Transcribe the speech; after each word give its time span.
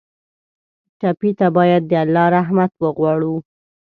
ټپي 0.99 1.31
ته 1.39 1.47
باید 1.57 1.81
د 1.87 1.93
الله 2.03 2.25
رحمت 2.37 2.71
وغواړو. 2.83 3.35